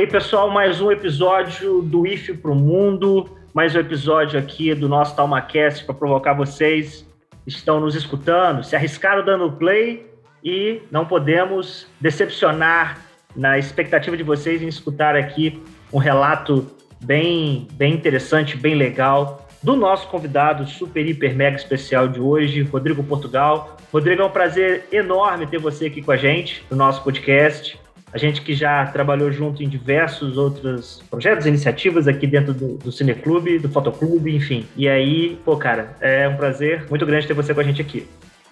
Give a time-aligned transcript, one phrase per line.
[0.00, 4.88] E aí, pessoal, mais um episódio do IF pro Mundo, mais um episódio aqui do
[4.88, 7.06] nosso TalmaCast para provocar vocês
[7.46, 10.10] estão nos escutando, se arriscaram dando play
[10.42, 12.98] e não podemos decepcionar
[13.36, 16.66] na expectativa de vocês em escutar aqui um relato
[17.04, 23.04] bem, bem interessante, bem legal do nosso convidado super, hiper, mega especial de hoje, Rodrigo
[23.04, 23.76] Portugal.
[23.92, 27.78] Rodrigo, é um prazer enorme ter você aqui com a gente no nosso podcast.
[28.12, 32.90] A gente que já trabalhou junto em diversos outros projetos, iniciativas aqui dentro do, do
[32.90, 34.66] Cineclube, do Fotoclube, enfim.
[34.76, 38.06] E aí, pô, cara, é um prazer muito grande ter você com a gente aqui.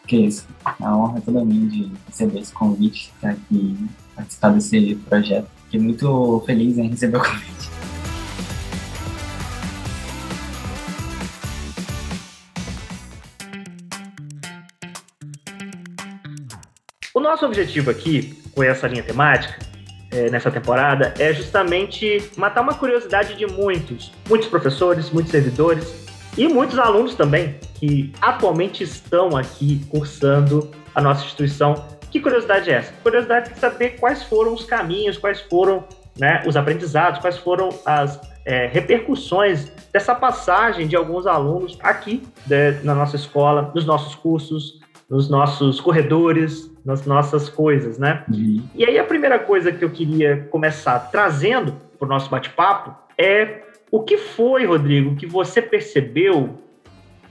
[0.07, 0.47] Que isso.
[0.65, 3.77] É uma honra toda minha de receber esse convite, estar aqui
[4.15, 5.49] participar desse projeto.
[5.65, 7.58] Fiquei muito feliz em receber o convite.
[17.29, 19.59] Nosso objetivo aqui, com essa linha temática,
[20.11, 26.07] é, nessa temporada, é justamente matar uma curiosidade de muitos, muitos professores, muitos servidores
[26.39, 31.75] e muitos alunos também, que atualmente estão aqui cursando a nossa instituição.
[32.11, 32.93] Que curiosidade é essa?
[33.03, 35.85] Curiosidade de saber quais foram os caminhos, quais foram
[36.19, 42.81] né, os aprendizados, quais foram as é, repercussões dessa passagem de alguns alunos aqui né,
[42.83, 44.78] na nossa escola, nos nossos cursos,
[45.09, 48.25] nos nossos corredores, nas nossas coisas, né?
[48.33, 52.95] E E aí a primeira coisa que eu queria começar trazendo para o nosso bate-papo
[53.17, 56.59] é o que foi, Rodrigo, que você percebeu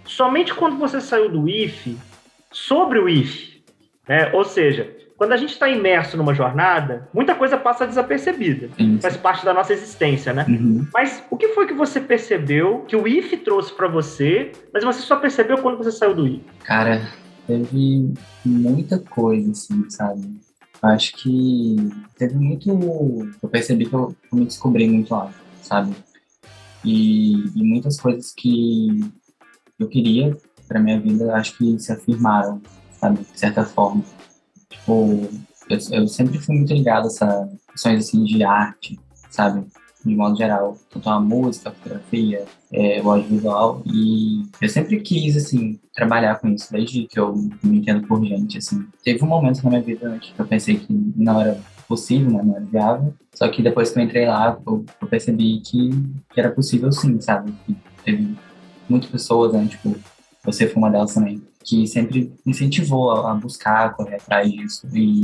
[0.05, 1.97] somente quando você saiu do IFE
[2.51, 3.63] sobre o IFE,
[4.07, 4.31] né?
[4.33, 9.17] Ou seja, quando a gente está imerso numa jornada, muita coisa passa desapercebida, sim, faz
[9.17, 10.45] parte da nossa existência, né?
[10.47, 10.87] Uhum.
[10.93, 15.01] Mas o que foi que você percebeu que o IFE trouxe para você, mas você
[15.01, 16.43] só percebeu quando você saiu do IFE?
[16.63, 17.01] Cara,
[17.47, 18.13] teve
[18.45, 20.39] muita coisa, assim, sabe?
[20.81, 21.75] Acho que
[22.17, 22.69] teve muito.
[23.41, 25.95] Eu percebi que eu, me descobri muito lá, sabe?
[26.85, 28.99] E, e muitas coisas que
[29.79, 30.37] eu queria
[30.67, 32.61] pra minha vida, acho que se afirmaram,
[32.99, 33.19] sabe?
[33.21, 34.03] De certa forma.
[34.69, 35.27] Tipo,
[35.69, 39.65] eu, eu sempre fui muito ligado a essa questões assim de arte, sabe?
[40.03, 45.35] De modo geral, tanto a música, a fotografia, é, o audiovisual, e eu sempre quis,
[45.35, 48.87] assim, trabalhar com isso, desde que eu me entendo por gente, assim.
[49.03, 52.55] Teve um momento na minha vida que eu pensei que não era possível, né, não
[52.55, 55.89] era viável, só que depois que eu entrei lá, eu, eu percebi que,
[56.31, 57.51] que era possível sim, sabe?
[57.65, 57.75] Que
[58.05, 58.35] teve
[58.87, 59.95] muitas pessoas, né, tipo,
[60.45, 65.23] você foi uma delas também, que sempre incentivou a, a buscar, correr atrás disso e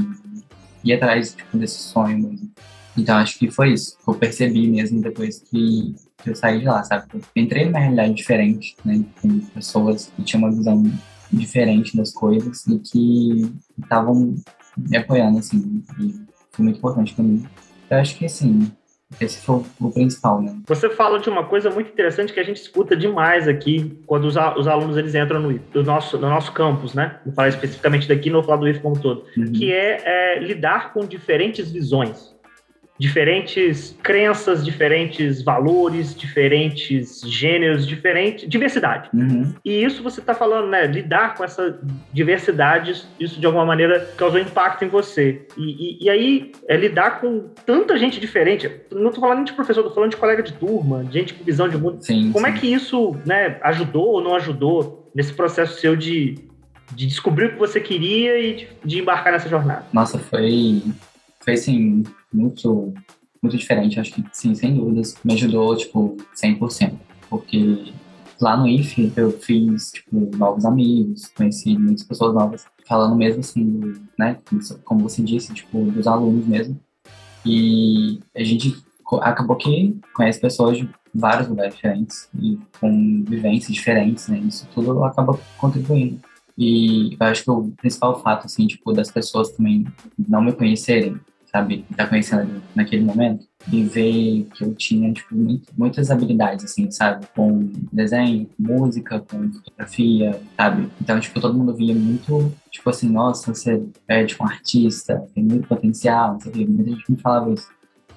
[0.84, 2.50] ir atrás, tipo, desse sonho mesmo.
[2.98, 5.96] Então, acho que foi isso eu percebi mesmo depois que
[6.30, 7.06] eu saí de lá, sabe?
[7.14, 9.04] Eu entrei numa realidade diferente, né?
[9.22, 10.84] Com pessoas que tinham uma visão
[11.32, 14.36] diferente das coisas e que estavam
[14.78, 15.84] me apoiando, assim.
[16.00, 16.14] E
[16.52, 17.46] foi muito importante para mim.
[17.90, 18.72] Eu acho que, assim,
[19.20, 20.56] esse foi o, principal, né?
[20.68, 24.36] Você fala de uma coisa muito interessante que a gente escuta demais aqui quando os,
[24.36, 27.20] os alunos eles entram no, do nosso, no nosso campus, né?
[27.26, 29.26] Vou falar especificamente daqui, não vou falar do IF como um todo.
[29.38, 29.52] Uhum.
[29.52, 32.33] Que é, é lidar com diferentes visões,
[32.98, 39.10] diferentes crenças, diferentes valores, diferentes gêneros, diferente diversidade.
[39.14, 39.54] Uhum.
[39.66, 40.86] E isso você está falando, né?
[40.86, 41.80] Lidar com essa
[42.14, 45.46] diversidade, isso de alguma maneira causou impacto em você.
[45.58, 48.70] E, e- e aí, é lidar com tanta gente diferente.
[48.92, 51.68] Não estou falando de professor, estou falando de colega de turma, de gente com visão
[51.68, 51.98] de mundo.
[52.02, 52.58] Sim, Como é sim.
[52.60, 56.36] que isso né, ajudou ou não ajudou nesse processo seu de,
[56.94, 59.86] de descobrir o que você queria e de, de embarcar nessa jornada?
[59.92, 60.82] Nossa, foi,
[61.44, 62.94] foi assim, muito,
[63.42, 64.00] muito diferente.
[64.00, 66.94] Acho que, sim, sem dúvidas, me ajudou, tipo, 100%.
[67.30, 67.94] Porque
[68.40, 73.64] lá no IFE eu fiz, tipo, novos amigos, conheci muitas pessoas novas, falando mesmo assim,
[73.64, 74.38] do, né,
[74.84, 76.80] como você disse, tipo, dos alunos mesmo.
[77.46, 78.76] E a gente
[79.22, 84.40] acabou que conhece pessoas de vários lugares diferentes e com vivências diferentes, né?
[84.40, 86.20] Isso tudo acaba contribuindo.
[86.58, 89.86] E eu acho que o principal fato, assim, tipo, das pessoas também
[90.18, 91.20] não me conhecerem,
[91.54, 91.86] sabe?
[91.92, 95.36] Estar conhecendo naquele momento, e ver que eu tinha tipo,
[95.78, 97.26] muitas habilidades, assim, sabe?
[97.36, 100.90] Com desenho, música, com fotografia, sabe?
[101.00, 105.44] Então, tipo, todo mundo via muito, tipo assim, nossa, você é, tipo, um artista, tem
[105.44, 106.66] muito potencial, quê.
[106.66, 107.70] Muita gente me falava isso.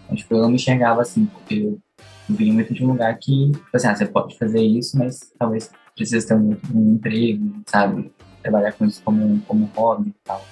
[0.04, 1.80] Então, tipo, eu não me enxergava assim, porque eu
[2.28, 5.70] vinha muito de um lugar que, tipo assim, ah, você pode fazer isso, mas talvez
[5.94, 8.10] precise ter um, um emprego, sabe?
[8.42, 10.44] Trabalhar com isso como, como hobby e tal.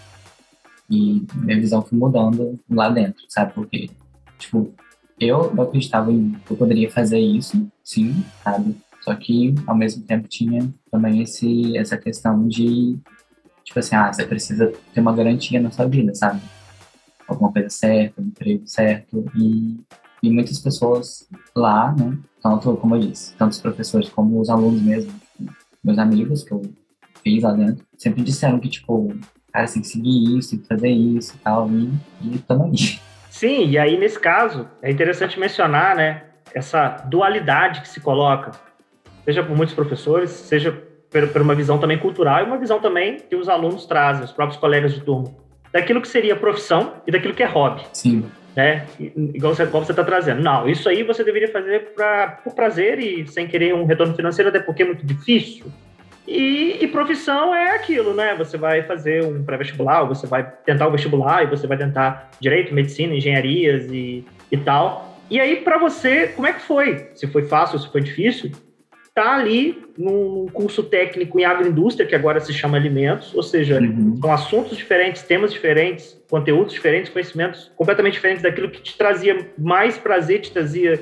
[0.91, 3.53] E minha visão foi mudando lá dentro, sabe?
[3.55, 3.91] Porque,
[4.39, 4.73] tipo,
[5.19, 8.77] eu acreditava em eu poderia fazer isso, sim, sabe?
[9.01, 12.99] Só que, ao mesmo tempo, tinha também esse, essa questão de,
[13.63, 16.41] tipo assim, ah, você precisa ter uma garantia na sua vida, sabe?
[17.29, 19.25] Alguma coisa certa, um emprego certo.
[19.37, 19.79] E,
[20.23, 22.19] e muitas pessoas lá, né?
[22.43, 26.53] Tanto, como eu disse, tanto os professores como os alunos mesmo, tipo, meus amigos que
[26.53, 26.63] eu
[27.23, 29.15] fiz lá dentro, sempre disseram que, tipo,
[29.55, 31.91] cara, você tem que seguir isso, tem que fazer isso e tal, e,
[32.23, 32.99] e tamo aí.
[33.31, 38.51] Sim, e aí nesse caso é interessante mencionar, né, essa dualidade que se coloca,
[39.25, 40.73] seja por muitos professores, seja
[41.09, 44.33] por, por uma visão também cultural e uma visão também que os alunos trazem, os
[44.33, 45.33] próprios colegas de turma,
[45.73, 47.83] daquilo que seria profissão e daquilo que é hobby.
[47.93, 48.25] Sim.
[48.57, 48.87] Né?
[49.01, 50.41] Igual você está trazendo.
[50.41, 54.49] Não, isso aí você deveria fazer pra, por prazer e sem querer um retorno financeiro,
[54.49, 55.67] até porque é muito difícil.
[56.27, 58.35] E, e, profissão é aquilo, né?
[58.37, 62.75] Você vai fazer um pré-vestibular, você vai tentar o vestibular e você vai tentar direito,
[62.75, 65.21] medicina, engenharias e, e tal.
[65.31, 67.11] E aí, para você, como é que foi?
[67.15, 68.53] Se foi fácil, se foi difícil?
[69.15, 74.19] Tá ali num curso técnico em agroindústria, que agora se chama alimentos, ou seja, uhum.
[74.21, 79.97] são assuntos diferentes, temas diferentes, conteúdos diferentes, conhecimentos completamente diferentes daquilo que te trazia mais
[79.97, 81.01] prazer, te trazia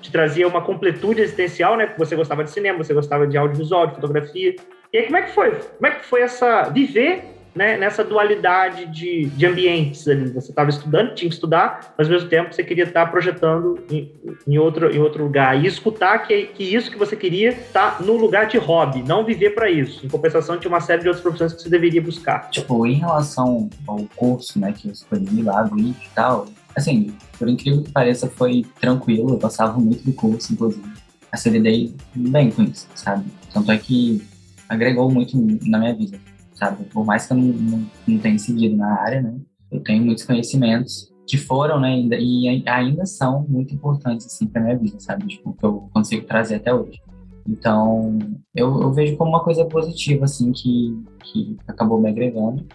[0.00, 1.92] te trazia uma completude existencial, né?
[1.98, 4.56] Você gostava de cinema, você gostava de audiovisual, de fotografia.
[4.92, 5.50] E aí, como é que foi?
[5.52, 7.24] Como é que foi essa viver
[7.54, 10.30] né, nessa dualidade de, de ambientes ali?
[10.30, 14.12] Você estava estudando, tinha que estudar, mas ao mesmo tempo você queria estar projetando em,
[14.46, 15.62] em, outro, em outro lugar.
[15.62, 19.50] E escutar que, que isso que você queria está no lugar de hobby, não viver
[19.50, 20.04] para isso.
[20.04, 22.50] Em compensação, tinha uma série de outras profissões que você deveria buscar.
[22.50, 26.46] Tipo, em relação ao curso né, que eu escolhi lá, do e tal,
[26.76, 30.88] Assim, por incrível que pareça, foi tranquilo, eu passava muito do curso, inclusive.
[31.32, 33.24] Assim, lidei bem com isso, sabe?
[33.52, 34.22] Tanto é que
[34.68, 35.36] agregou muito
[35.66, 36.18] na minha vida,
[36.54, 36.84] sabe?
[36.84, 39.34] Por mais que eu não, não, não tenha seguido na área, né?
[39.70, 44.60] Eu tenho muitos conhecimentos que foram, né, ainda, e ainda são muito importantes, assim, pra
[44.60, 45.28] minha vida, sabe?
[45.28, 47.00] Tipo, que eu consigo trazer até hoje.
[47.48, 48.18] Então,
[48.54, 52.66] eu, eu vejo como uma coisa positiva, assim, que, que acabou me agregando.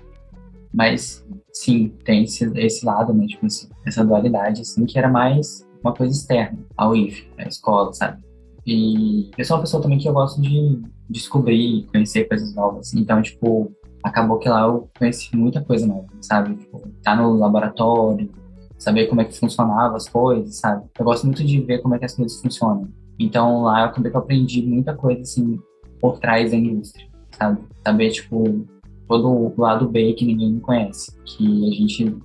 [0.75, 3.25] Mas, sim, tem esse, esse lado, né?
[3.27, 3.47] Tipo,
[3.85, 8.21] essa dualidade, assim, que era mais uma coisa externa ao IF, à escola, sabe?
[8.67, 12.93] E eu sou uma pessoa também que eu gosto de descobrir, conhecer coisas novas.
[12.93, 13.71] Então, tipo,
[14.03, 16.55] acabou que lá eu conheci muita coisa nova, sabe?
[16.55, 18.29] Tipo, tá no laboratório,
[18.77, 20.85] saber como é que funcionava as coisas, sabe?
[20.99, 22.89] Eu gosto muito de ver como é que as coisas funcionam.
[23.17, 25.57] Então, lá eu acabei que eu aprendi muita coisa, assim,
[26.01, 27.61] por trás da indústria, sabe?
[27.81, 28.67] Saber, tipo,
[29.07, 31.11] todo o lado B que ninguém conhece.
[31.23, 32.17] Que a gente,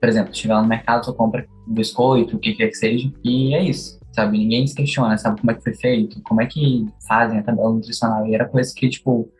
[0.00, 3.54] por exemplo, chegar no mercado, só compra um biscoito, o que quer que seja, e
[3.54, 3.98] é isso.
[4.12, 7.42] Sabe, ninguém se questiona, sabe como é que foi feito, como é que fazem a
[7.42, 8.26] tabela nutricional.
[8.26, 9.30] E era coisa que, tipo,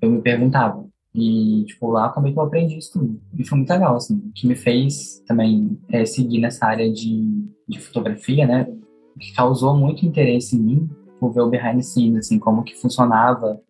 [0.00, 0.86] eu me perguntava.
[1.14, 3.20] E, tipo, lá acabei que eu aprendi isso tudo.
[3.38, 4.16] E foi muito legal, assim.
[4.16, 8.66] O que me fez também é, seguir nessa área de, de fotografia, né?
[9.20, 10.90] Que causou muito interesse em mim,
[11.20, 13.60] por ver o behind the scenes, assim, como que funcionava,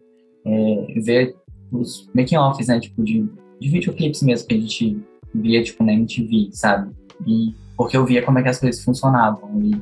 [0.47, 1.35] é, ver
[1.73, 2.81] os making-offs, né?
[2.81, 3.29] Tipo, de,
[3.61, 5.01] de videoclipes mesmo que a gente
[5.35, 6.93] via, tipo, na MTV, sabe?
[7.27, 9.61] E porque eu via como é que as coisas funcionavam.
[9.61, 9.81] E,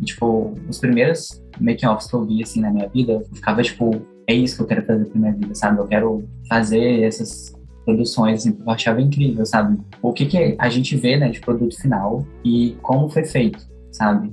[0.00, 3.90] e tipo, os primeiros making-offs que eu via, assim, na minha vida, eu ficava, tipo,
[4.26, 5.78] é isso que eu quero fazer pra minha vida, sabe?
[5.78, 9.78] Eu quero fazer essas produções, assim, eu achava incrível, sabe?
[10.00, 14.32] O que que a gente vê, né, de produto final e como foi feito, sabe?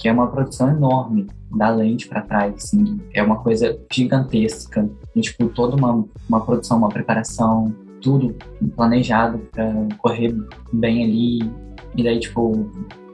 [0.00, 5.20] Que é uma produção enorme da lente para trás, assim, é uma coisa gigantesca e,
[5.20, 8.34] tipo, toda uma, uma produção, uma preparação, tudo
[8.74, 10.34] planejado para correr
[10.72, 11.52] bem ali.
[11.94, 12.70] E daí, tipo,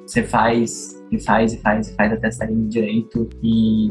[0.06, 3.28] você faz e faz e faz e faz até sair direito.
[3.42, 3.90] E,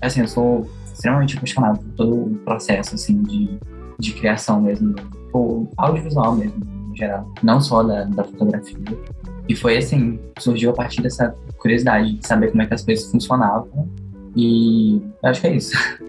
[0.00, 3.58] assim, eu sou extremamente apaixonado por todo o processo, assim, de,
[3.98, 4.94] de criação mesmo,
[5.32, 6.62] o audiovisual mesmo,
[6.92, 7.28] em geral.
[7.42, 8.78] Não só da, da fotografia.
[9.48, 13.10] E foi assim, surgiu a partir dessa curiosidade de saber como é que as coisas
[13.10, 13.88] funcionavam.
[14.36, 15.76] E acho que é isso.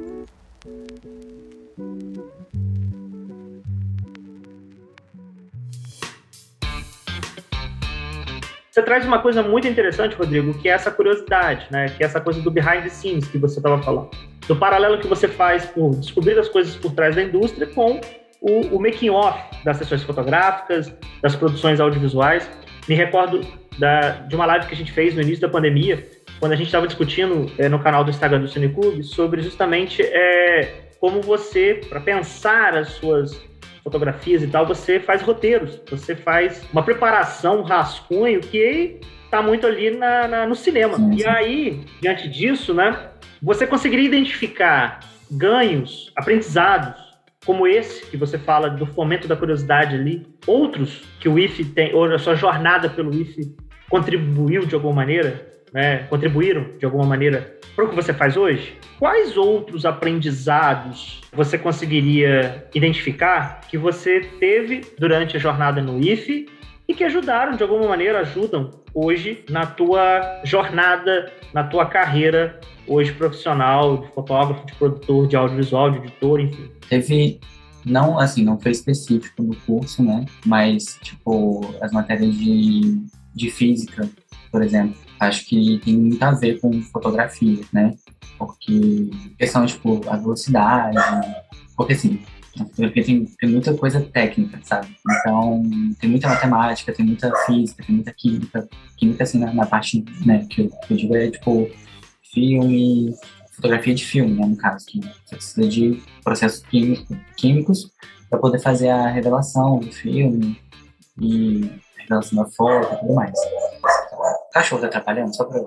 [8.77, 11.87] Você traz uma coisa muito interessante, Rodrigo, que é essa curiosidade, né?
[11.89, 14.11] Que é essa coisa do behind the scenes que você estava falando.
[14.47, 17.99] Do paralelo que você faz por descobrir as coisas por trás da indústria com
[18.39, 22.47] o, o making off das sessões fotográficas, das produções audiovisuais.
[22.87, 23.41] Me recordo
[23.77, 26.05] da, de uma live que a gente fez no início da pandemia,
[26.39, 30.87] quando a gente estava discutindo é, no canal do Instagram do Cineclube sobre justamente é,
[30.99, 33.39] como você, para pensar as suas
[33.83, 39.65] fotografias e tal, você faz roteiros, você faz uma preparação, um rascunho que está muito
[39.65, 40.97] ali na, na, no cinema.
[40.97, 41.17] Sim, sim.
[41.19, 43.09] E aí, diante disso, né,
[43.41, 44.99] você conseguiria identificar
[45.31, 47.06] ganhos, aprendizados,
[47.47, 51.95] como esse que você fala do fomento da curiosidade ali, outros que o IFE tem,
[51.95, 53.55] ou a sua jornada pelo IFE
[53.89, 58.75] contribuiu de alguma maneira, né, contribuíram de alguma maneira para o que você faz hoje?
[58.99, 66.49] Quais outros aprendizados você conseguiria identificar que você teve durante a jornada no IFE
[66.87, 73.13] e que ajudaram de alguma maneira, ajudam hoje na tua jornada, na tua carreira hoje
[73.13, 76.71] profissional, de fotógrafo, de produtor, de audiovisual, de editor, enfim?
[76.89, 77.39] Teve,
[77.85, 80.25] não, assim, não foi específico no curso, né?
[80.45, 84.09] Mas, tipo, as matérias de, de física,
[84.49, 87.93] por exemplo, acho que tem muito a ver com fotografia, né?
[88.37, 90.97] Porque questão, tipo, a velocidade,
[91.75, 92.21] porque assim,
[92.65, 94.95] porque tem, tem muita coisa técnica, sabe?
[95.09, 95.63] Então,
[95.99, 98.67] tem muita matemática, tem muita física, tem muita química.
[98.97, 101.69] Química, assim, na, na parte, né, que eu, que eu digo é, tipo,
[102.33, 103.15] filme,
[103.55, 107.91] fotografia de filme, né, no caso, que você precisa de processos químico, químicos
[108.29, 110.61] para poder fazer a revelação do filme
[111.19, 113.33] e a revelação da foto e tudo mais.
[114.49, 115.35] O cachorro tá atrapalhando?
[115.35, 115.61] Só pra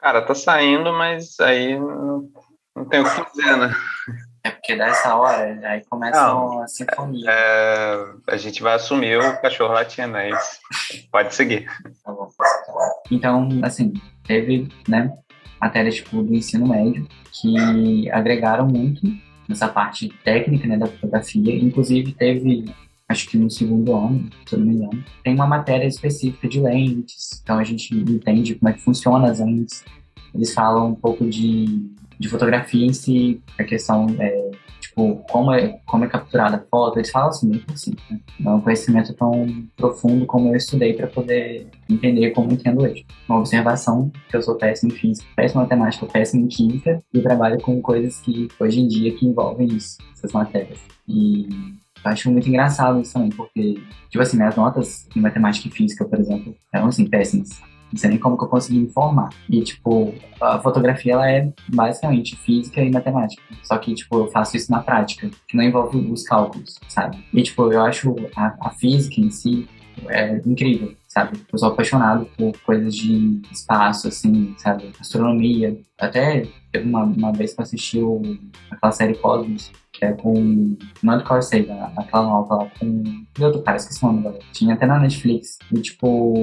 [0.00, 2.28] Cara, tá saindo, mas aí não,
[2.74, 3.74] não tem o que dizer, né?
[4.68, 7.24] Porque dessa hora, aí começa não, a sinfonia.
[7.26, 10.60] É, a gente vai assumir o cachorro latindo, é isso.
[11.10, 11.64] Pode seguir.
[12.04, 12.14] Tá.
[13.10, 13.94] Então, assim,
[14.26, 15.10] teve, né,
[15.58, 19.00] matérias tipo, do ensino médio que agregaram muito
[19.48, 21.56] nessa parte técnica né, da fotografia.
[21.56, 22.66] Inclusive, teve,
[23.08, 26.60] acho que no segundo ano, se eu não me engano, tem uma matéria específica de
[26.60, 27.40] lentes.
[27.42, 29.82] Então, a gente entende como é que funciona as lentes.
[30.34, 34.47] Eles falam um pouco de, de fotografia em si, a questão é,
[35.30, 37.74] como é, como é capturada a foto, eles falam assim, meio por
[38.10, 38.20] né?
[38.40, 43.06] Não é um conhecimento tão profundo como eu estudei para poder entender como entendo hoje.
[43.28, 47.20] Uma observação que eu sou péssimo em física, péssimo em matemática, péssimo em química e
[47.20, 50.80] trabalho com coisas que hoje em dia que envolvem isso, essas matérias.
[51.06, 51.48] E
[52.04, 56.04] eu acho muito engraçado isso também, porque, tipo assim, minhas notas em matemática e física,
[56.04, 57.60] por exemplo, eram assim, péssimas.
[57.92, 59.30] Não sei nem como que eu consegui me formar.
[59.48, 63.42] E, tipo, a fotografia, ela é basicamente física e matemática.
[63.62, 67.24] Só que, tipo, eu faço isso na prática, que não envolve os cálculos, sabe?
[67.32, 69.68] E, tipo, eu acho a, a física em si
[70.08, 71.38] é incrível, sabe?
[71.52, 74.92] Eu sou apaixonado por coisas de espaço, assim, sabe?
[75.00, 75.78] Astronomia.
[75.98, 78.22] Até uma, uma vez que eu assisti o,
[78.70, 83.02] aquela série Cosmos, que é com Mando Corsey, aquela nova lá com
[83.38, 84.38] e outro cara, esqueci o nome agora.
[84.52, 85.58] Tinha até na Netflix.
[85.72, 86.34] E, tipo,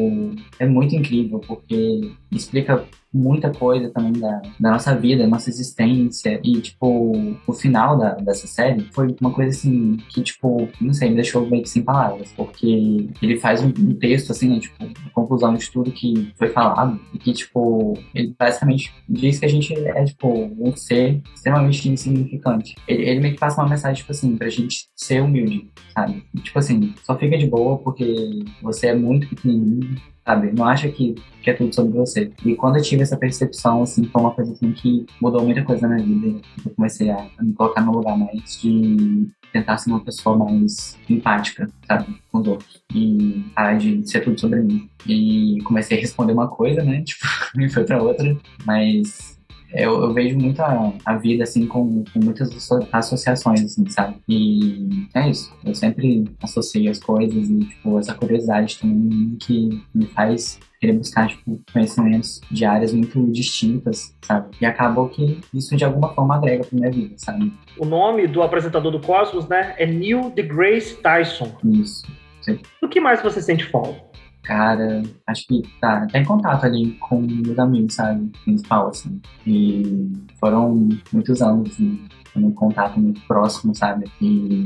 [0.59, 6.39] é muito incrível, porque explica muita coisa também da, da nossa vida, da nossa existência.
[6.43, 7.13] E, tipo,
[7.47, 11.47] o final da, dessa série foi uma coisa assim que, tipo, não sei, me deixou
[11.49, 12.33] meio que sem palavras.
[12.33, 14.59] Porque ele faz um, um texto, assim, né?
[14.59, 14.75] Tipo,
[15.13, 16.99] conclusão de tudo que foi falado.
[17.13, 22.75] E que, tipo, ele basicamente diz que a gente é, tipo, um ser extremamente insignificante.
[22.87, 26.25] Ele, ele meio que passa uma mensagem, tipo assim, pra gente ser humilde, sabe?
[26.33, 30.51] E, tipo assim, só fica de boa porque você é muito pequenininho sabe?
[30.51, 32.31] Não acha que, que é tudo sobre você.
[32.43, 35.87] E quando eu tive essa percepção, assim, foi uma coisa assim, que mudou muita coisa
[35.87, 36.41] na minha vida.
[36.65, 41.69] Eu comecei a, me colocar no lugar mais de tentar ser uma pessoa mais empática,
[41.87, 42.83] sabe, com os outros.
[42.93, 44.89] E parar de ser tudo sobre mim.
[45.07, 47.25] E comecei a responder uma coisa, né, tipo,
[47.59, 49.34] e foi pra outra, mas
[49.75, 52.49] eu, eu, vejo muito a, a vida, assim, com, com, muitas
[52.91, 54.17] associações, assim, sabe?
[54.27, 55.53] E é isso.
[55.65, 61.27] Eu sempre associo as coisas e, tipo, essa curiosidade também que me faz querer buscar,
[61.27, 64.55] tipo, conhecimentos de áreas muito distintas, sabe?
[64.61, 67.51] E acabou que isso, de alguma forma, agrega pra minha vida, sabe?
[67.77, 71.51] O nome do apresentador do Cosmos, né, é Neil deGrasse Tyson.
[71.63, 72.05] Isso.
[72.41, 72.59] Sim.
[72.81, 74.05] O que mais você sente falta?
[74.45, 78.31] Cara, acho que tá, tá em contato ali com meus amigos, sabe?
[78.43, 79.19] Principal, assim.
[79.45, 84.05] E foram muitos anos em um contato muito próximo, sabe?
[84.21, 84.63] E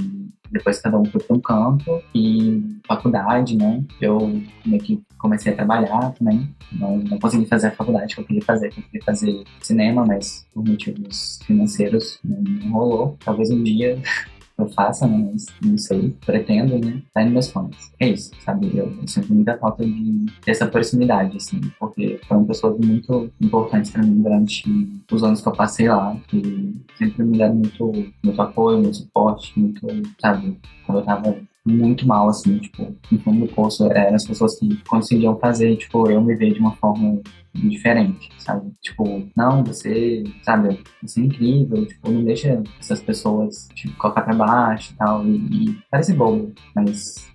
[0.51, 3.83] depois cada um foi para um campo e faculdade, né?
[4.01, 6.53] Eu meio que comecei a trabalhar também.
[6.71, 10.45] Não, não consegui fazer a faculdade que eu queria fazer, eu queria fazer cinema, mas
[10.53, 13.17] por motivos financeiros não rolou.
[13.23, 14.01] Talvez um dia
[14.63, 15.29] eu faça, né?
[15.31, 17.01] Mas não sei, pretendo, né?
[17.13, 17.91] Tá nos meus planos.
[17.99, 18.71] É isso, sabe?
[18.75, 24.03] Eu, eu sinto muita falta de essa proximidade, assim, porque foram pessoas muito importantes pra
[24.03, 24.63] mim durante
[25.11, 27.91] os anos que eu passei lá, e sempre me deram muito,
[28.23, 29.87] muito apoio, muito suporte, muito,
[30.21, 30.57] sabe?
[30.85, 31.35] Quando eu tava
[31.65, 36.09] muito mal, assim, tipo, no fundo do poço, eram as pessoas que conseguiam fazer, tipo,
[36.09, 37.21] eu me ver de uma forma
[37.53, 38.71] diferente, sabe?
[38.81, 44.35] Tipo, não, você, sabe, você é incrível, tipo, não deixa essas pessoas, tipo, colocar pra
[44.35, 47.29] baixo e tal, e, e parece bobo, mas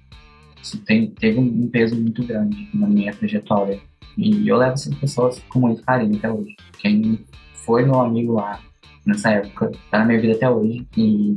[0.62, 3.80] isso tem, teve um peso muito grande na minha trajetória.
[4.16, 6.56] E eu levo essas pessoas com muito carinho até hoje.
[6.78, 8.60] Quem foi meu amigo lá
[9.06, 10.86] nessa época, tá na minha vida até hoje.
[10.96, 11.36] E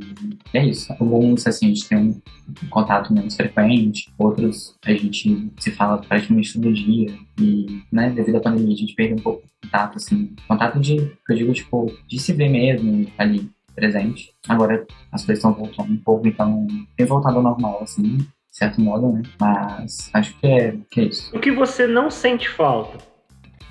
[0.54, 0.94] é isso.
[1.00, 2.22] Alguns, assim, a gente tem um
[2.70, 7.14] contato menos frequente, outros a gente se fala praticamente todo dia.
[7.40, 10.36] E, né, devido à pandemia, a gente perde um pouco o contato, assim.
[10.48, 14.34] Contato de, que eu digo, tipo, de se ver mesmo ali, presente.
[14.50, 18.82] Agora as coisas estão voltando um pouco, então tem voltado ao normal, assim, de certo
[18.82, 19.22] modo, né?
[19.40, 21.36] Mas acho que é, que é isso.
[21.36, 22.98] O que você não sente falta?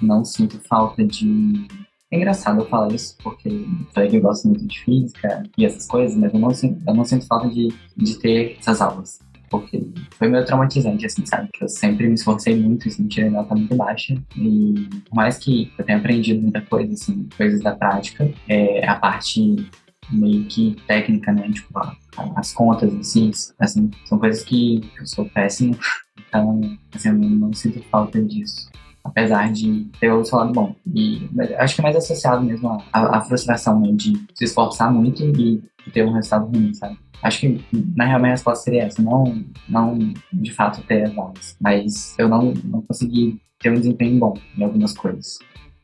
[0.01, 1.67] Não sinto falta de
[2.11, 5.87] é engraçado eu falar isso, porque falei que eu gosto muito de física e essas
[5.87, 9.19] coisas, mas eu não sinto, eu não sinto falta de, de ter essas aulas.
[9.51, 9.85] Porque
[10.19, 11.49] foi meio traumatizante, assim, sabe?
[11.53, 14.15] Que eu sempre me esforcei muito, assim, tirei nota muito baixa.
[14.37, 18.97] E por mais que eu tenha aprendido muita coisa, assim, coisas da prática, é, a
[18.97, 19.69] parte
[20.11, 21.49] meio que técnica, né?
[21.51, 21.97] Tipo, a,
[22.37, 25.77] as contas, assim, assim, são coisas que eu sou péssimo.
[26.29, 26.61] Então,
[26.93, 28.69] assim, eu não sinto falta disso
[29.07, 30.75] apesar de ter o seu lado bom.
[30.95, 35.63] E acho que é mais associado mesmo à, frustração, né, de se esforçar muito e
[35.93, 36.99] ter um resultado ruim, sabe?
[37.23, 37.65] Acho que,
[37.97, 39.99] na real, minha resposta seria essa, não, não
[40.33, 44.93] de fato ter as mas eu não, não consegui ter um desempenho bom em algumas
[44.93, 45.39] coisas.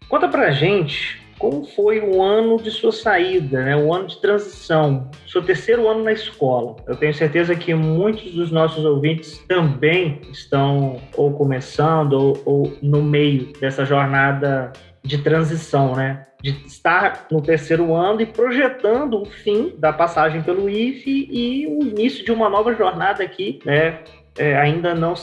[0.08, 3.76] Conta pra gente como foi o ano de sua saída, né?
[3.76, 6.76] o ano de transição, seu terceiro ano na escola?
[6.86, 13.02] Eu tenho certeza que muitos dos nossos ouvintes também estão ou começando ou, ou no
[13.02, 14.72] meio dessa jornada
[15.02, 16.28] de transição, né?
[16.40, 21.82] De estar no terceiro ano e projetando o fim da passagem pelo IFE e o
[21.82, 23.98] início de uma nova jornada aqui, né?
[24.38, 25.16] É, ainda não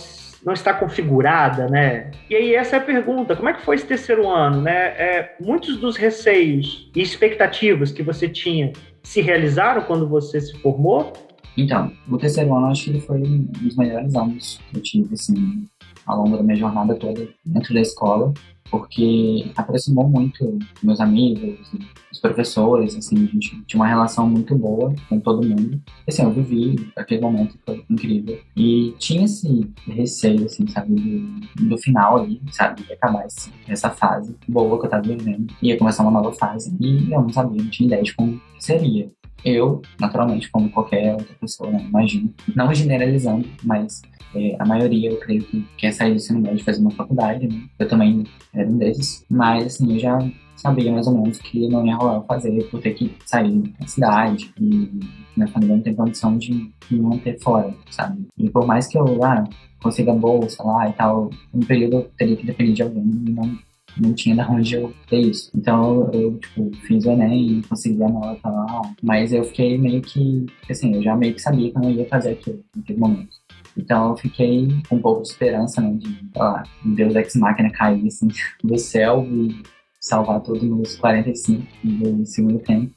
[0.43, 2.11] não está configurada, né?
[2.29, 4.71] E aí essa é a pergunta, como é que foi esse terceiro ano, né?
[4.71, 8.71] É, muitos dos receios e expectativas que você tinha
[9.03, 11.13] se realizaram quando você se formou?
[11.57, 15.13] Então, o terceiro ano acho que ele foi um dos melhores anos que eu tive,
[15.13, 15.65] assim,
[16.05, 18.33] ao longo da minha jornada toda dentro da escola
[18.69, 21.71] porque aproximou muito meus amigos,
[22.11, 25.81] os professores, assim, a gente tinha uma relação muito boa com todo mundo.
[26.07, 28.39] Assim, eu vivi aquele momento foi incrível.
[28.55, 33.89] E tinha esse receio, assim, sabe, do, do final ali, sabe, de acabar esse, essa
[33.89, 35.53] fase boa que eu tava vivendo.
[35.61, 36.75] Ia começar uma nova fase.
[36.79, 39.09] E eu não sabia, não tinha ideia de como seria.
[39.43, 44.01] Eu, naturalmente, como qualquer outra pessoa, né, imagino, não generalizando, mas
[44.35, 47.47] é, a maioria, eu creio que quer sair do ensino médio e fazer uma faculdade,
[47.47, 47.63] né?
[47.77, 49.25] Eu também era um desses.
[49.29, 50.19] Mas, assim, eu já
[50.55, 54.51] sabia mais ou menos que não ia rolar fazer por ter que sair da cidade
[54.59, 54.91] e
[55.35, 56.51] minha família não tem condição de
[56.91, 58.27] me manter fora, sabe?
[58.37, 59.43] E por mais que eu ah,
[59.81, 63.57] consiga bolsa lá e tal, no período eu teria que depender de alguém e não,
[63.97, 65.49] não tinha de onde eu ter isso.
[65.55, 70.45] Então eu, tipo, fiz o Enem consegui a nota lá, mas eu fiquei meio que,
[70.69, 73.39] assim, eu já meio que sabia que eu não ia fazer aquilo naquele momento.
[73.79, 77.71] Então eu fiquei com um pouco de esperança, né, de, sei lá, Deus Ex Machina
[77.71, 78.27] cair assim,
[78.63, 79.63] do céu e
[79.99, 82.93] salvar todos nos 45 do segundo tempo,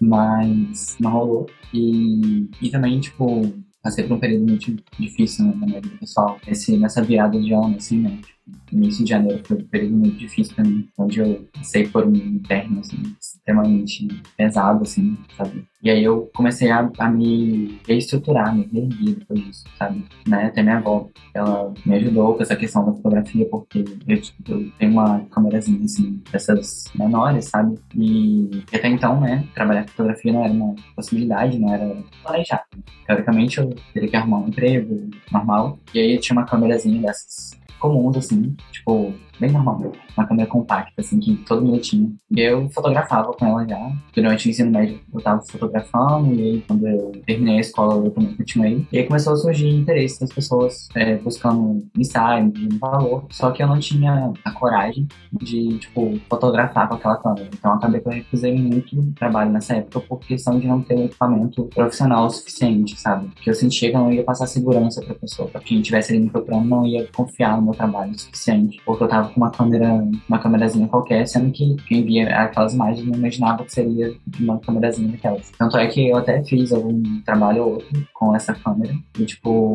[0.00, 1.46] mas não rolou.
[1.72, 7.02] E, e também, tipo, passei por um período muito difícil né, na pessoal, esse, nessa
[7.02, 8.35] virada de ano, assim, né, tipo,
[8.72, 12.14] início de janeiro foi um período muito difícil pra mim, onde eu passei por um
[12.14, 15.64] interno, assim, extremamente pesado, assim, sabe?
[15.82, 20.04] E aí eu comecei a, a me reestruturar, me reerguer depois disso, sabe?
[20.26, 20.46] Né?
[20.46, 24.92] Até minha avó, ela me ajudou com essa questão da fotografia, porque eu, eu tenho
[24.92, 27.78] uma câmerazinha, assim, dessas menores, sabe?
[27.94, 32.64] E até então, né, trabalhar com fotografia não era uma possibilidade, não era planejado.
[33.06, 35.78] Teoricamente, eu teria que arrumar um emprego normal.
[35.94, 37.56] E aí eu tinha uma câmerazinha dessas
[37.88, 39.92] comuns, assim, tipo, bem normal.
[40.16, 42.10] Uma câmera compacta, assim, que todo mundo tinha.
[42.30, 43.92] E eu fotografava com ela já.
[44.14, 48.10] Durante o ensino médio eu tava fotografando, e aí quando eu terminei a escola eu
[48.10, 48.86] também continuei.
[48.92, 53.26] E aí começou a surgir interesse das pessoas é, buscando ensaio, de valor.
[53.30, 57.48] Só que eu não tinha a coragem de, tipo, fotografar com aquela câmera.
[57.52, 61.04] Então acabei que eu recusei muito trabalho nessa época por questão de não ter um
[61.04, 63.28] equipamento profissional o suficiente, sabe?
[63.28, 65.48] Porque eu sentia que eu não ia passar segurança pra pessoa.
[65.48, 68.80] Pra quem estivesse ali me procurando não ia confiar no meu trabalho o suficiente.
[68.84, 73.06] Porque eu tava com uma câmera, uma câmerazinha qualquer, sendo que quem via aquelas imagens
[73.06, 75.50] não imaginava que seria uma câmerazinha daquelas.
[75.58, 79.74] Tanto é que eu até fiz algum trabalho ou outro com essa câmera e, tipo,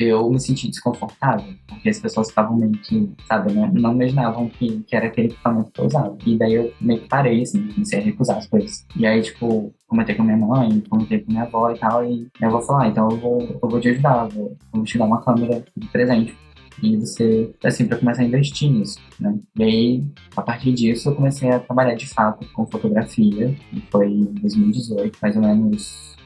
[0.00, 4.80] eu me senti desconfortável, porque as pessoas estavam meio que, sabe, não, não imaginavam que,
[4.80, 6.16] que era aquele equipamento que eu usava.
[6.24, 8.86] E daí eu meio que parei, assim, comecei a recusar as coisas.
[8.96, 12.48] E aí, tipo, comentei com minha mãe, comentei com minha avó e tal, e minha
[12.48, 14.96] avó falou, ah, então eu vou, eu vou te ajudar, eu vou, eu vou te
[14.96, 16.34] dar uma câmera de presente
[16.82, 19.38] e você, assim, para começar a investir nisso, né?
[19.58, 20.04] E aí,
[20.36, 25.18] a partir disso, eu comecei a trabalhar de fato com fotografia, e foi em 2018,
[25.20, 26.16] mais ou menos,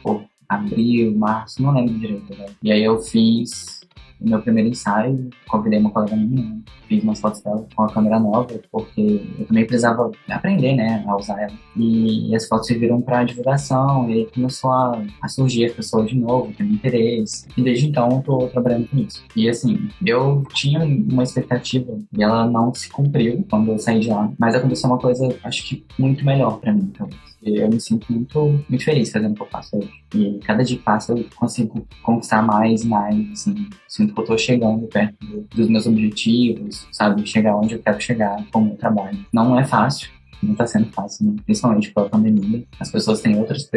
[0.48, 2.46] abril, março, não lembro direito, né?
[2.62, 3.80] E aí eu fiz
[4.20, 8.18] o meu primeiro ensaio, convidei uma colega minha, fiz umas fotos dela com a câmera
[8.18, 11.52] nova, porque eu também precisava aprender, né, a usar ela.
[11.76, 16.16] E, as fotos serviram para divulgação, e aí começou a, a surgir as pessoas de
[16.16, 17.46] novo, tendo interesse.
[17.56, 19.24] E desde então eu tô trabalhando com isso.
[19.36, 24.08] E assim, eu tinha uma expectativa e ela não se cumpriu quando eu saí de
[24.08, 28.12] lá, mas aconteceu uma coisa, acho que muito melhor para mim, talvez eu me sinto
[28.12, 29.92] muito, muito feliz fazendo o que eu faço hoje.
[30.14, 34.24] E cada dia que passa eu consigo conquistar mais e mais, assim, sinto que eu
[34.24, 37.26] tô chegando perto do, dos meus objetivos, sabe?
[37.26, 39.24] Chegar onde eu quero chegar com o meu trabalho.
[39.32, 40.08] Não é fácil,
[40.44, 41.36] não está sendo fácil, né?
[41.44, 42.64] principalmente pela pandemia.
[42.78, 43.68] As pessoas têm outras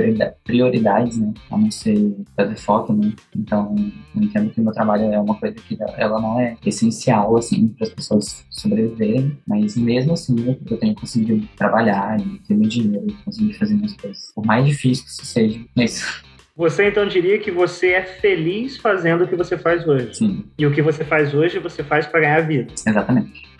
[0.43, 1.33] prioridades, né?
[1.49, 3.13] A não ser fazer foto, né?
[3.35, 3.75] Então,
[4.15, 7.67] eu entendo que o meu trabalho é uma coisa que ela não é essencial, assim,
[7.69, 13.05] para as pessoas sobreviverem, mas mesmo assim eu tenho conseguido trabalhar e ter meu dinheiro
[13.07, 14.31] e conseguir fazer minhas coisas.
[14.33, 16.23] Por mais difícil que isso seja, é isso.
[16.55, 20.15] Você então diria que você é feliz fazendo o que você faz hoje.
[20.15, 20.43] Sim.
[20.57, 22.73] E o que você faz hoje, você faz para ganhar vida.
[22.73, 23.56] Exatamente.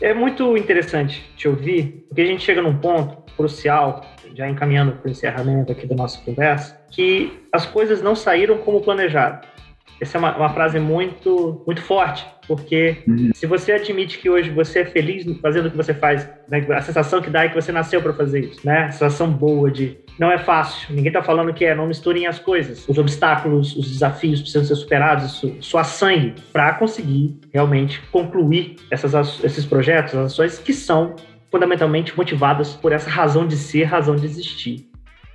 [0.00, 4.04] É muito interessante te ouvir, porque a gente chega num ponto crucial,
[4.34, 8.82] já encaminhando para o encerramento aqui da nossa conversa, que as coisas não saíram como
[8.82, 9.46] planejado.
[9.98, 13.30] Essa é uma, uma frase muito, muito forte, porque uhum.
[13.34, 16.82] se você admite que hoje você é feliz fazendo o que você faz, né, a
[16.82, 18.84] sensação que dá é que você nasceu para fazer isso, né?
[18.84, 20.88] A sensação boa de não é fácil.
[20.94, 22.88] Ninguém está falando que é, não misturem as coisas.
[22.88, 29.44] Os obstáculos, os desafios precisam ser superados, isso, suar sangue para conseguir realmente concluir essas,
[29.44, 31.14] esses projetos, as ações que são
[31.50, 34.88] fundamentalmente motivadas por essa razão de ser, razão de existir.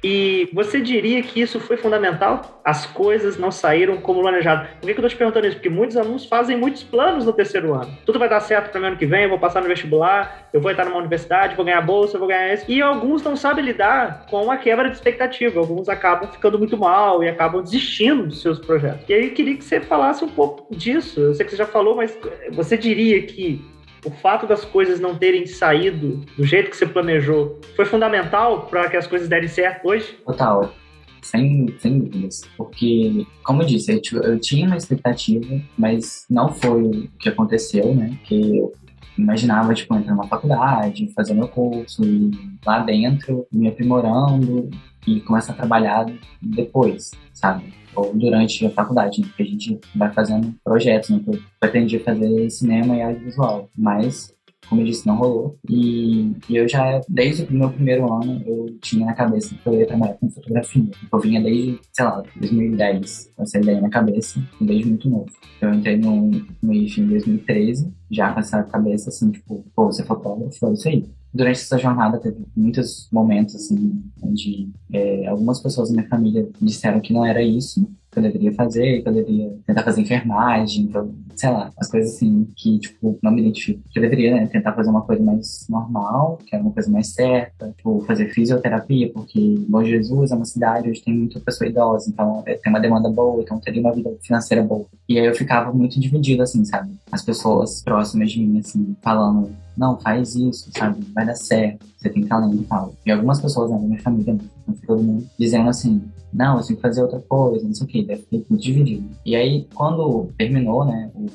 [0.03, 2.61] E você diria que isso foi fundamental?
[2.65, 4.67] As coisas não saíram como planejado.
[4.79, 5.57] Por que, eu estou te perguntando isso?
[5.57, 7.95] Porque muitos alunos fazem muitos planos no terceiro ano.
[8.05, 10.59] Tudo vai dar certo para o ano que vem, eu vou passar no vestibular, eu
[10.59, 12.65] vou entrar numa universidade, vou ganhar bolsa, vou ganhar isso.
[12.67, 15.59] E alguns não sabem lidar com a quebra de expectativa.
[15.59, 19.07] Alguns acabam ficando muito mal e acabam desistindo dos seus projetos.
[19.07, 21.19] E aí eu queria que você falasse um pouco disso.
[21.19, 22.17] Eu sei que você já falou, mas
[22.51, 23.63] você diria que
[24.05, 28.89] o fato das coisas não terem saído do jeito que você planejou foi fundamental para
[28.89, 30.17] que as coisas derem certo hoje?
[30.25, 30.73] Total.
[31.21, 32.41] Sem, sem dúvidas.
[32.57, 37.93] Porque, como eu disse, eu, eu tinha uma expectativa, mas não foi o que aconteceu,
[37.93, 38.17] né?
[38.23, 38.73] Que eu
[39.17, 42.31] imaginava, tipo, entrar numa faculdade, fazer meu curso e
[42.65, 44.69] lá dentro me aprimorando
[45.05, 46.05] e começar a trabalhar
[46.41, 47.80] depois, sabe?
[47.95, 49.27] Ou durante a faculdade, né?
[49.27, 51.21] porque a gente vai fazendo projetos, né?
[51.25, 54.33] Eu pretendia fazer cinema e audiovisual, mas
[54.71, 55.59] como eu disse, não rolou.
[55.69, 59.85] E, eu já, desde o meu primeiro ano, eu tinha na cabeça que eu ia
[59.85, 60.89] trabalhar com fotografia.
[61.11, 65.29] Eu vinha desde, sei lá, 2010, com essa ideia na cabeça, desde muito novo.
[65.59, 70.03] Eu entrei no, no IF em 2013, já com essa cabeça assim, tipo, pô, você
[70.03, 75.59] é fotógrafo, é isso aí durante essa jornada teve muitos momentos assim onde é, algumas
[75.61, 79.13] pessoas da minha família disseram que não era isso que eu deveria fazer, que eu
[79.13, 83.81] deveria tentar fazer enfermagem, eu, sei lá, as coisas assim que, tipo, não me identifico.
[83.89, 87.07] Que eu deveria, né, tentar fazer uma coisa mais normal, que era uma coisa mais
[87.13, 92.09] certa, tipo, fazer fisioterapia, porque Bom Jesus é uma cidade onde tem muita pessoa idosa,
[92.09, 94.85] então é, tem uma demanda boa, então teria uma vida financeira boa.
[95.07, 96.91] E aí eu ficava muito dividido, assim, sabe?
[97.09, 101.03] As pessoas próximas de mim, assim, falando, não, faz isso, sabe?
[101.11, 102.93] Vai dar certo, você tem talento e tal.
[103.03, 104.37] E algumas pessoas né, da minha família,
[104.85, 108.03] todo mundo, dizendo assim, não, eu tenho que fazer outra coisa, não sei o que,
[108.03, 109.09] deve ter muito dividido.
[109.25, 111.25] E aí, quando terminou, né, o,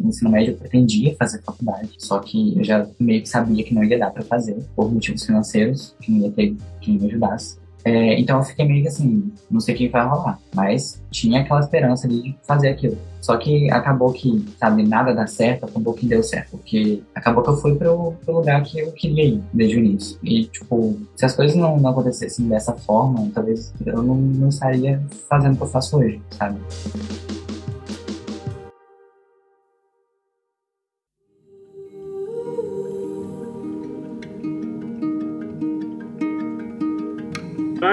[0.00, 3.84] ensino médio, eu pretendia fazer faculdade, só que eu já meio que sabia que não
[3.84, 7.58] ia dar para fazer, por motivos financeiros, que não ia ter quem me ajudasse.
[7.84, 11.40] É, então eu fiquei meio que assim, não sei o que vai rolar, mas tinha
[11.40, 12.98] aquela esperança de fazer aquilo.
[13.20, 17.50] Só que acabou que, sabe, nada dá certo, acabou que deu certo, porque acabou que
[17.50, 20.18] eu fui pro, pro lugar que eu queria ir desde o início.
[20.22, 25.00] E, tipo, se as coisas não, não acontecessem dessa forma, talvez eu não, não estaria
[25.28, 26.58] fazendo o que eu faço hoje, sabe?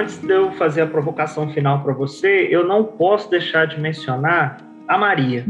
[0.08, 4.66] Antes de eu fazer a provocação final para você, eu não posso deixar de mencionar
[4.88, 5.46] a Maria.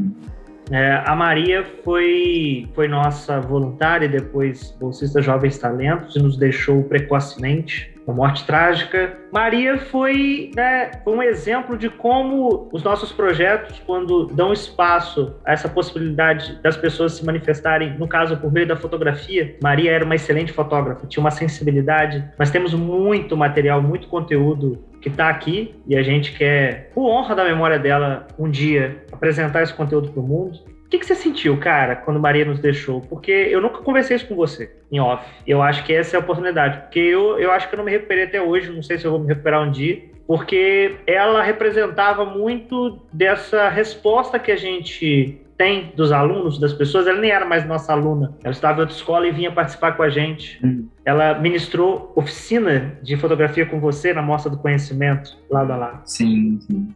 [0.72, 6.84] É, a Maria foi, foi nossa voluntária e depois bolsista Jovens Talentos e nos deixou
[6.84, 9.18] precocemente uma morte trágica.
[9.34, 15.68] Maria foi, né, um exemplo de como os nossos projetos, quando dão espaço a essa
[15.68, 20.54] possibilidade das pessoas se manifestarem, no caso, por meio da fotografia, Maria era uma excelente
[20.54, 22.24] fotógrafa, tinha uma sensibilidade.
[22.40, 27.36] Nós temos muito material, muito conteúdo que está aqui e a gente quer, por honra
[27.36, 30.60] da memória dela, um dia apresentar esse conteúdo para o mundo.
[30.86, 33.02] O que, que, você sentiu, cara, quando Maria nos deixou?
[33.02, 35.26] Porque eu nunca conversei isso com você em off.
[35.46, 36.80] Eu acho que essa é a oportunidade.
[36.80, 39.12] Porque eu, eu acho que eu não me recuperei até hoje, não sei se eu
[39.12, 40.02] vou me recuperar um dia.
[40.26, 47.08] Porque ela representava muito dessa resposta que a gente tem dos alunos, das pessoas.
[47.08, 48.36] Ela nem era mais nossa aluna.
[48.44, 50.64] Ela estava em outra escola e vinha participar com a gente.
[50.64, 50.88] Uhum.
[51.04, 56.02] Ela ministrou oficina de fotografia com você na Mostra do Conhecimento, lado a lado.
[56.06, 56.94] Sim, sim.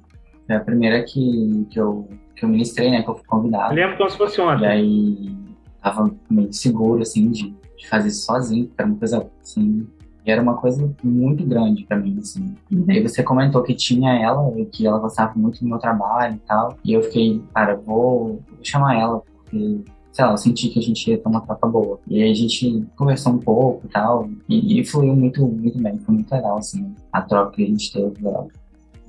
[0.48, 3.04] É a primeira que, que eu que eu ministrei, né?
[3.04, 3.72] Que eu fui convidado.
[3.72, 4.64] Eu lembro como se fosse ontem.
[4.64, 5.36] E aí
[5.82, 9.88] tava meio seguro, assim, de, de fazer sozinho, que era uma coisa assim.
[10.26, 12.54] E era uma coisa muito grande para mim, assim.
[12.70, 16.36] E aí você comentou que tinha ela e que ela gostava muito do meu trabalho
[16.36, 16.78] e tal.
[16.84, 19.82] E eu fiquei, cara, vou, vou chamar ela, porque
[20.12, 22.00] sei lá, eu senti que a gente ia ter uma troca boa.
[22.08, 25.98] E aí a gente conversou um pouco e tal, e, e fluiu muito, muito bem,
[26.00, 28.14] foi muito legal, assim, a troca que a gente teve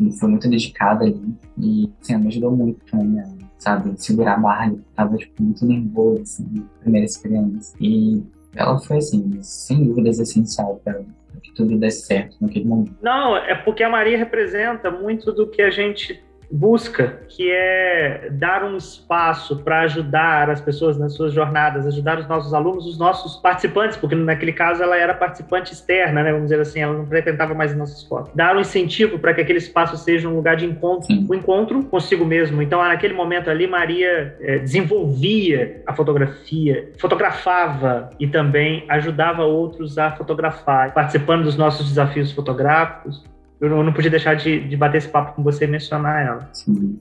[0.01, 1.35] e foi muito dedicada ali.
[1.59, 3.23] E, assim, ela me ajudou muito também,
[3.59, 4.69] sabe, segurar a barra.
[4.69, 7.77] Eu tava, tipo, muito nervoso, assim, primeira experiência.
[7.81, 8.23] E
[8.55, 11.01] ela foi, assim, sem dúvidas, essencial para
[11.43, 12.95] que tudo desse certo naquele momento.
[13.01, 18.63] Não, é porque a Maria representa muito do que a gente busca, que é dar
[18.63, 23.37] um espaço para ajudar as pessoas nas suas jornadas, ajudar os nossos alunos, os nossos
[23.37, 27.55] participantes, porque naquele caso ela era participante externa, né, vamos dizer assim, ela não frequentava
[27.55, 28.29] mais a nossa escola.
[28.35, 31.27] Dar um incentivo para que aquele espaço seja um lugar de encontro, Sim.
[31.29, 32.61] um encontro consigo mesmo.
[32.61, 40.11] Então, naquele momento ali, Maria é, desenvolvia a fotografia, fotografava e também ajudava outros a
[40.11, 43.25] fotografar, participando dos nossos desafios fotográficos,
[43.69, 46.49] eu não podia deixar de, de bater esse papo com você e mencionar ela.
[46.53, 46.99] Sim.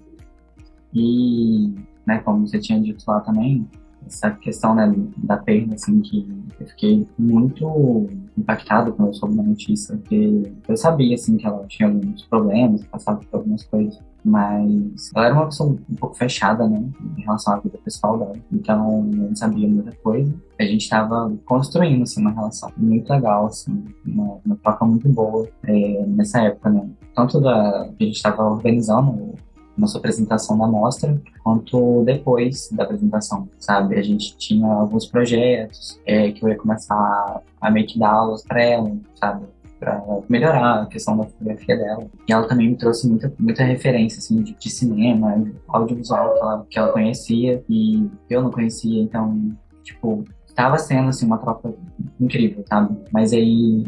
[0.93, 1.73] E,
[2.05, 3.67] né, como você tinha dito lá também,
[4.05, 6.27] essa questão né, da perda, assim, que
[6.59, 11.65] eu fiquei muito impactado quando eu soube da notícia, porque eu sabia, assim, que ela
[11.67, 16.67] tinha alguns problemas, passava por algumas coisas, mas ela era uma pessoa um pouco fechada,
[16.67, 16.83] né,
[17.17, 20.33] em relação à vida pessoal dela, então não sabia muita coisa.
[20.59, 25.47] A gente estava construindo, assim, uma relação muito legal, assim, uma, uma troca muito boa
[25.63, 29.35] é, nessa época, né, tanto da que a gente estava organizando
[29.77, 33.97] nossa apresentação da mostra, quanto depois da apresentação, sabe?
[33.97, 38.43] A gente tinha alguns projetos é, que eu ia começar a meio que dar aulas
[38.43, 39.45] para ela, sabe?
[39.81, 42.05] Para melhorar a questão da fotografia dela.
[42.29, 46.65] E ela também me trouxe muita, muita referência, assim, de, de cinema, audiovisual que ela,
[46.69, 51.73] que ela conhecia e eu não conhecia, então, tipo, estava sendo, assim, uma troca
[52.19, 52.95] incrível, sabe?
[53.11, 53.83] Mas aí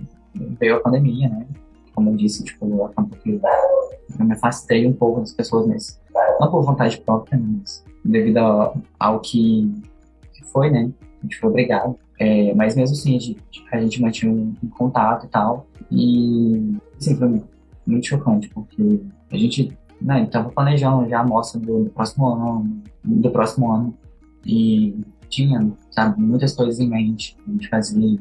[0.60, 1.46] veio a pandemia, né?
[1.94, 3.40] Como eu disse, tipo, acabou que
[4.20, 6.02] eu me afastei um pouco das pessoas, mas
[6.40, 9.72] não por vontade própria, mas devido ao, ao que,
[10.34, 10.90] que foi, né?
[11.02, 11.96] A gente foi obrigado.
[12.20, 13.38] É, mas mesmo assim, a gente,
[13.72, 15.68] a gente mantinha um, um, contato e tal.
[15.92, 17.44] E, assim, foi
[17.86, 22.82] muito chocante, porque a gente né, estava planejando já a mostra do, do, próximo ano,
[23.04, 23.94] do próximo ano.
[24.46, 24.96] E
[25.30, 27.36] tinha, sabe, muitas coisas em mente.
[27.48, 28.20] A gente fazia,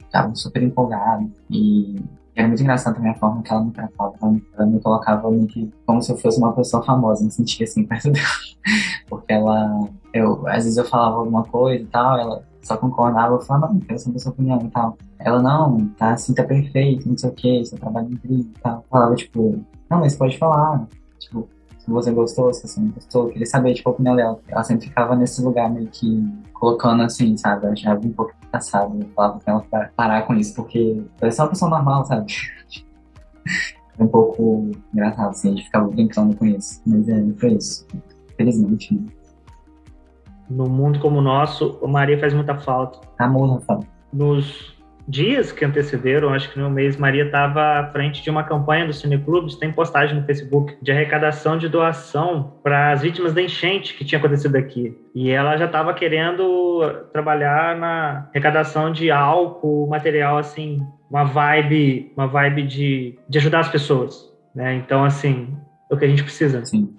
[0.00, 1.30] estava super empolgado.
[1.50, 1.96] E
[2.34, 4.14] era muito engraçado também a forma que ela me tratava.
[4.56, 7.84] Ela me colocava meio que como se eu fosse uma pessoa famosa, me sentia assim
[7.84, 8.26] perto dela.
[9.08, 13.40] Porque ela, eu, às vezes eu falava alguma coisa e tal, ela só concordava, eu
[13.40, 14.98] falava, não, quero saber sua opinião e tal.
[15.18, 18.60] Ela, não, tá assim, tá perfeito, não sei o que, seu trabalho é incrível e
[18.60, 18.84] tal.
[18.90, 20.86] Falava, tipo, não, mas pode falar.
[21.18, 21.48] Tipo,
[21.78, 24.40] se você gostou, se você não gostou, queria saber, tipo, a opinião dela.
[24.48, 27.66] Ela sempre ficava nesse lugar meio que colocando assim, sabe?
[27.66, 31.40] Eu achava um pouco passado, eu falava com ela pra parar com isso, porque parece
[31.40, 32.26] uma pessoa normal, sabe?
[33.98, 36.82] é um pouco engraçado, assim, a gente ficava brincando com isso.
[36.84, 37.86] Mas é, foi isso.
[38.36, 38.94] Felizmente.
[38.94, 39.15] Né?
[40.48, 43.00] No mundo como o nosso, a Maria faz muita falta.
[43.18, 43.80] Amor, Rafael.
[44.12, 44.76] Nos
[45.08, 48.92] dias que antecederam, acho que no mês, Maria estava à frente de uma campanha do
[48.92, 54.04] Cineclubes, tem postagem no Facebook, de arrecadação de doação para as vítimas da enchente que
[54.04, 54.96] tinha acontecido aqui.
[55.14, 62.26] E ela já estava querendo trabalhar na arrecadação de álcool, material assim, uma vibe, uma
[62.26, 64.32] vibe de, de ajudar as pessoas.
[64.54, 64.74] Né?
[64.74, 65.56] Então, assim,
[65.90, 66.64] é o que a gente precisa.
[66.64, 66.94] Sim.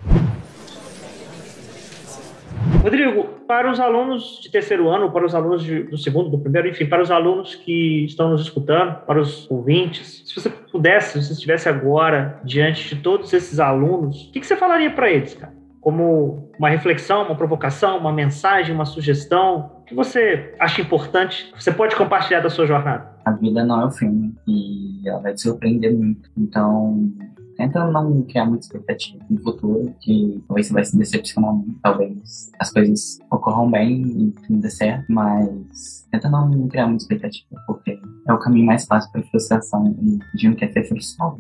[2.88, 6.70] Rodrigo, para os alunos de terceiro ano, para os alunos de, do segundo, do primeiro,
[6.70, 11.28] enfim, para os alunos que estão nos escutando, para os ouvintes, se você pudesse, se
[11.28, 15.34] você estivesse agora diante de todos esses alunos, o que, que você falaria para eles,
[15.34, 15.58] cara?
[15.88, 19.72] como uma reflexão, uma provocação, uma mensagem, uma sugestão?
[19.80, 21.50] O que você acha importante?
[21.58, 23.10] Você pode compartilhar da sua jornada?
[23.24, 26.30] A vida não é um filme e ela vai te surpreender muito.
[26.38, 27.10] Então,
[27.58, 32.52] tenta não criar muita expectativa no futuro, que talvez você vai se decepcionar muito, talvez
[32.60, 38.00] as coisas ocorram bem e tudo dê certo, mas tenta não criar muita expectativa, porque
[38.28, 41.38] é o caminho mais fácil para frustração e a gente não quer ser frustrado.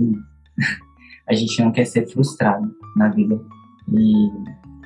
[1.29, 3.39] a gente não quer ser frustrado na vida
[3.93, 4.31] e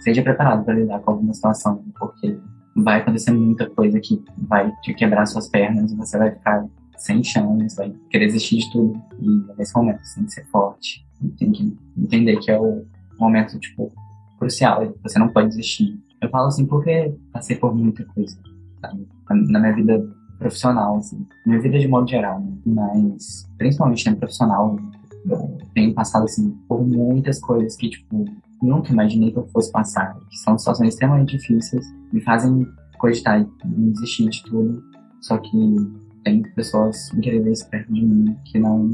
[0.02, 2.38] seja preparado para lidar com alguma situação, porque
[2.76, 6.65] vai acontecer muita coisa que vai te quebrar suas pernas e você vai ficar
[7.02, 9.02] sem chance, vai querer desistir de tudo.
[9.20, 11.06] E nesse momento você tem que ser forte,
[11.38, 12.86] tem que entender que é o
[13.20, 13.92] momento, tipo,
[14.40, 16.00] crucial, você não pode desistir.
[16.22, 18.38] Eu falo assim porque passei por muita coisa,
[18.80, 19.08] sabe?
[19.30, 22.54] Na minha vida profissional, assim, na minha vida de modo geral, né?
[22.66, 24.78] mas principalmente na profissional,
[25.26, 28.26] eu tenho passado, assim, por muitas coisas que, tipo,
[28.62, 33.92] nunca imaginei que eu fosse passar, que são situações extremamente difíceis, me fazem cogitar em
[33.92, 34.84] desistir de tudo,
[35.22, 38.89] só que tem pessoas incríveis perto de mim que não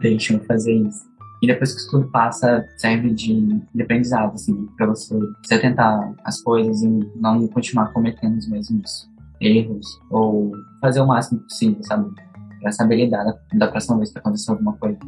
[0.00, 1.08] deixam fazer isso.
[1.42, 6.12] E depois que isso tudo passa, serve de, de aprendizado, assim, pra você, você tentar
[6.24, 9.08] as coisas e não continuar cometendo os mesmos
[9.40, 12.10] erros, ou fazer o máximo possível, sabe?
[12.60, 14.98] Pra saber lidar da, da próxima vez que acontecer alguma coisa.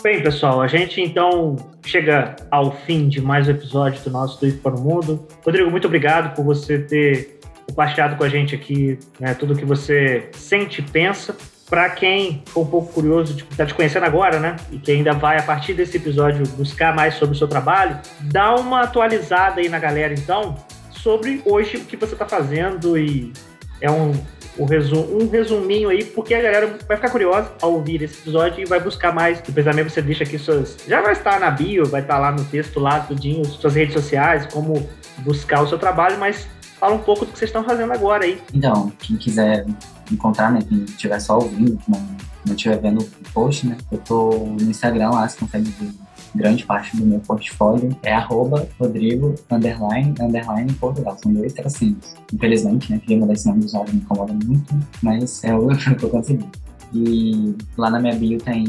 [0.00, 4.52] Bem, pessoal, a gente então chega ao fim de mais um episódio do nosso Do
[4.58, 5.26] para o Mundo.
[5.44, 9.64] Rodrigo, muito obrigado por você ter compartilhado com a gente aqui né, tudo o que
[9.64, 11.36] você sente e pensa.
[11.68, 14.92] Para quem for um pouco curioso de estar tá te conhecendo agora, né, e que
[14.92, 19.60] ainda vai, a partir desse episódio, buscar mais sobre o seu trabalho, dá uma atualizada
[19.60, 20.54] aí na galera, então,
[20.90, 23.32] sobre hoje o que você está fazendo e
[23.80, 24.12] é um
[24.58, 28.64] um, um resuminho aí, porque a galera vai ficar curiosa ao ouvir esse episódio e
[28.64, 29.40] vai buscar mais.
[29.40, 30.76] Depois também você deixa aqui suas.
[30.86, 34.46] Já vai estar na bio, vai estar lá no texto lá, tudinho, suas redes sociais,
[34.52, 34.86] como
[35.18, 38.40] buscar o seu trabalho, mas fala um pouco do que vocês estão fazendo agora aí.
[38.52, 39.66] Então, quem quiser
[40.10, 40.60] encontrar, né?
[40.68, 42.00] Quem estiver só ouvindo, não,
[42.44, 43.76] não estiver vendo o post, né?
[43.90, 45.90] Eu tô no Instagram lá, você consegue ver
[46.38, 51.18] grande parte do meu portfólio é arroba Rodrigo underline underline Portugal.
[51.18, 52.14] São dois tracinhos.
[52.32, 52.98] Infelizmente, né?
[52.98, 56.48] Queria mudar esse nome do usuário, me incomoda muito, mas é o que eu consegui.
[56.94, 58.64] E lá na minha bio tem,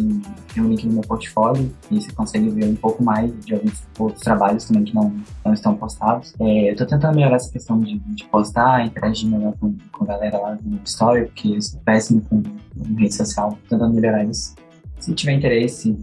[0.53, 3.81] tem um link no meu portfólio e você consegue ver um pouco mais de alguns
[3.97, 5.13] outros trabalhos também que não,
[5.45, 6.33] não estão postados.
[6.39, 10.07] É, eu tô tentando melhorar essa questão de, de postar, interagir melhor com, com a
[10.07, 13.57] galera lá no Story, porque eu sou péssimo com, com rede social.
[13.69, 14.53] Tentando melhorar isso.
[14.99, 15.97] Se tiver interesse,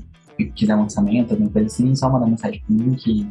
[0.44, 0.86] quiser um
[1.34, 3.28] alguma coisa assim, só mandar mensagem para mim que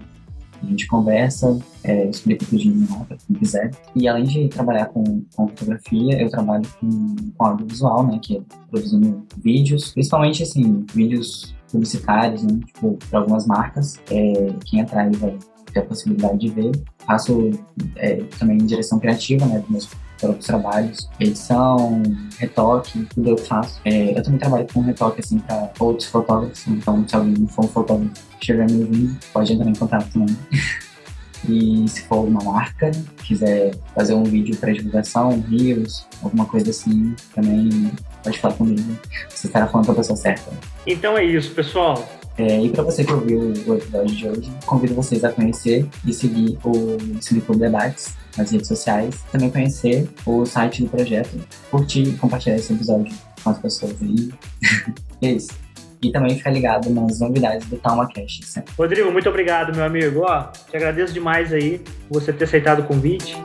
[0.62, 3.72] a gente conversa, é, explica tudinho lá para quem quiser.
[3.96, 5.04] E além de trabalhar com,
[5.36, 11.54] com fotografia, eu trabalho com, com audiovisual, né, que é produzindo vídeos, principalmente assim, vídeos
[11.72, 14.00] publicitários, né, tipo, para algumas marcas.
[14.10, 15.38] É, quem atrás vai
[15.72, 16.72] ter a possibilidade de ver.
[17.00, 17.52] Faço
[17.98, 19.86] é, também direção criativa, né, dos meus
[20.25, 22.01] próprios trabalhos, edição,
[22.38, 23.79] retoque, tudo eu faço.
[23.85, 27.67] É, eu também trabalho com retoque, assim, para outros fotógrafos, então se alguém for um
[27.67, 30.35] fotógrafo estiver me ouvindo, pode entrar em contato também.
[31.47, 32.89] E se for uma marca,
[33.23, 37.91] quiser fazer um vídeo para divulgação, rios, alguma coisa assim, também
[38.23, 38.97] pode falar comigo.
[39.29, 40.51] Você estará falando com a pessoa certa.
[40.88, 42.03] Então é isso, pessoal.
[42.35, 46.11] É, e para você que ouviu o episódio de hoje, convido vocês a conhecer e
[46.11, 52.13] seguir o Cineclube Debates nas redes sociais, também conhecer o site do projeto, curtir e
[52.13, 54.32] compartilhar esse episódio com as pessoas aí.
[55.21, 55.54] e é isso.
[56.02, 58.45] E também ficar ligado nas novidades do TalmaCast.
[58.45, 58.74] Sempre.
[58.78, 60.21] Rodrigo, muito obrigado, meu amigo.
[60.28, 63.36] Ó, te agradeço demais aí por você ter aceitado o convite.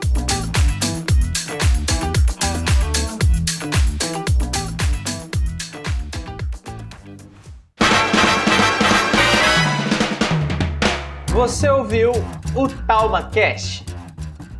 [11.41, 12.11] Você ouviu
[12.55, 13.83] o TalmaCast,